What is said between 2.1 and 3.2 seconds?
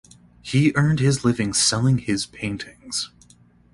paintings.